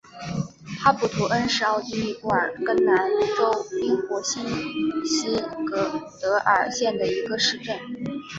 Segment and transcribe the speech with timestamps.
[0.79, 3.07] 哈布图恩是奥地利布尔根兰
[3.37, 4.43] 州滨湖新
[5.05, 5.35] 锡
[6.19, 7.77] 德尔县的一个市镇。